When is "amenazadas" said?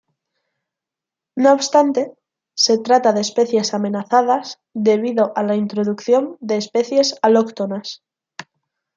3.75-4.59